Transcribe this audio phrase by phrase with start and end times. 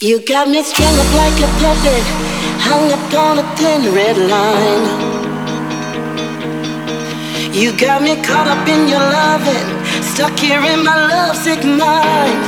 [0.00, 2.04] You got me strung up like a puppet,
[2.62, 4.86] hung up on a thin red line.
[7.52, 9.66] You got me caught up in your loving,
[10.06, 12.42] stuck here in my lovesick mind.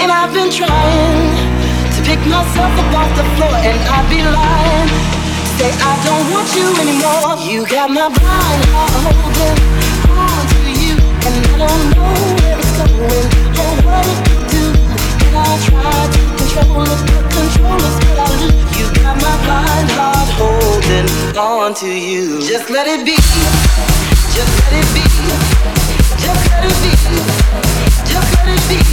[0.00, 1.36] And I've been trying
[1.92, 4.88] to pick myself up off the floor, and I'd be lying.
[5.60, 7.36] Say I don't want you anymore.
[7.44, 8.62] You got my blind
[9.04, 9.60] holding
[10.16, 10.96] on to you,
[11.28, 13.47] and I don't know where it's going
[21.38, 22.40] on to you.
[22.40, 23.14] Just let it be.
[24.34, 25.02] Just let it be.
[26.18, 26.90] Just let it be.
[28.04, 28.87] Just let it be.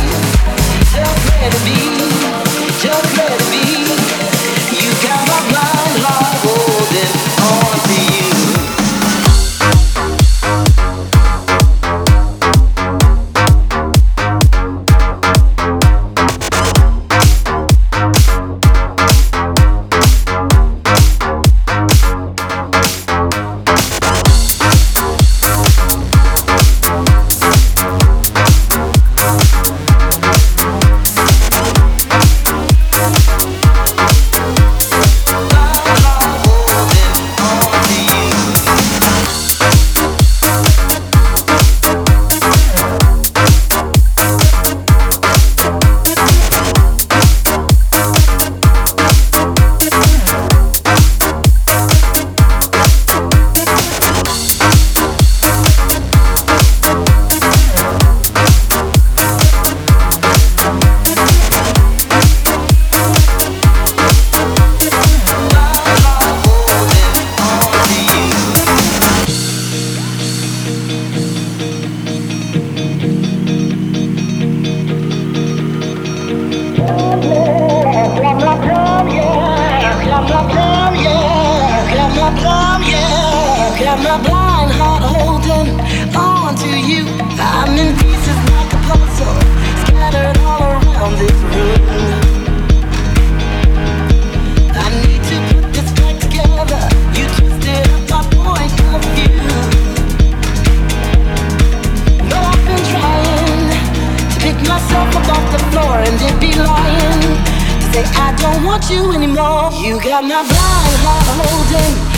[82.34, 83.78] yeah.
[83.80, 85.80] Got my blind heart holding
[86.16, 87.06] on to you.
[87.38, 89.38] I'm in pieces like a puzzle,
[89.86, 91.86] scattered all around this room.
[94.74, 96.82] I need to put this back together.
[97.14, 99.44] You twisted up my point of view.
[102.34, 103.70] I've been trying
[104.32, 107.06] to pick myself up off the floor and it be lying.
[108.18, 109.72] I don't want you anymore.
[109.82, 112.15] You got my blind heart holding.